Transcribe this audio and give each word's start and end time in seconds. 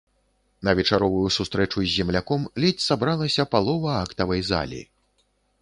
На 0.67 0.71
вечаровую 0.79 1.27
сустрэчу 1.35 1.83
з 1.85 1.93
земляком 1.97 2.49
ледзь 2.63 2.87
сабралася 2.89 3.47
палова 3.55 3.95
актавай 4.07 4.41
залі. 4.53 4.85